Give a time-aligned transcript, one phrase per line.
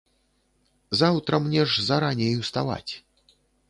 [1.03, 2.89] Заўтра мне ж зараней уставаць.